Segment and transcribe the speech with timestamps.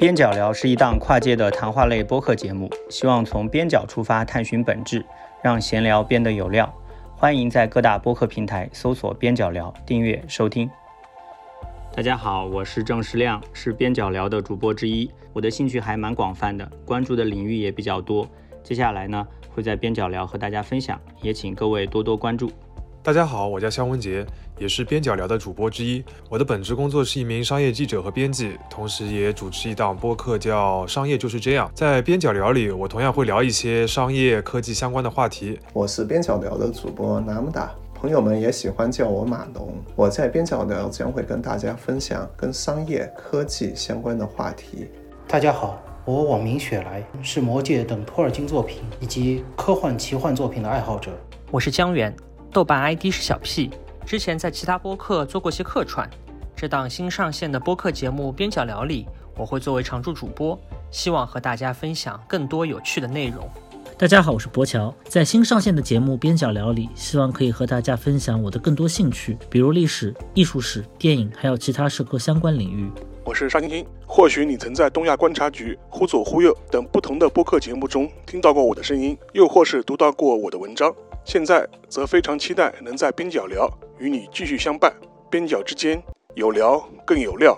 [0.00, 5.04] 边角聊是一档跨界的谈话类播客节目，希望从边角出发探寻本质，
[5.42, 6.74] 让闲聊变得有料。
[7.14, 10.70] 欢迎在各大播客平台搜索“边角聊”，订阅收听。
[11.94, 15.10] 大家好，我是郑世亮，是边角聊的主播之一。
[15.34, 18.26] 我的兴趣还蛮广泛的，关注的领域也比较多。
[18.62, 22.50] 接下来呢，会在边角聊和大家分享，也请各位多多关注。
[23.02, 24.26] 大家好，我叫肖文杰，
[24.58, 26.04] 也是边角聊的主播之一。
[26.28, 31.66] 我的本职工作是一名商业记者和编辑，同时也主持一档播客，叫《商业就是这样》。
[31.74, 35.58] 在边角聊里，我同样会聊一些商业科技相关的话题。
[35.72, 39.72] 我是边角聊的主播南木达，朋友们也喜欢叫我马龙。
[39.96, 44.86] 我在边角聊将会跟大家分享跟商业科技相关的话题。
[45.26, 51.10] 大家好，我网名雪莱，是魔戒等托尔金作品以及科幻奇幻作品的爱好者。
[51.50, 52.14] 我是江源。
[52.52, 53.70] 豆瓣 ID 是小 P，
[54.04, 56.08] 之前在其他播客做过些客串。
[56.56, 60.58] 这档新上线的播客节目《边角聊》里，我会作为常驻主播，
[60.90, 63.48] 希望和大家分享更多有趣的内容。
[63.96, 72.90] 大家好，我是博乔，在新上线的节目《边角聊》里，希望可以和大家分享我的更多兴趣，比如历史、艺术史、电影，还有其他社科相关领域。
[73.24, 80.92] 我是沙晶晶，或许你曾在东亚观察局、忽左忽右等不同的播客节目中听到过我的声音，又或是读到过我的文章。
[81.24, 83.68] 现在则非常期待能在边角聊
[83.98, 84.92] 与你继续相伴，
[85.30, 86.02] 边角之间
[86.34, 87.56] 有聊更有料。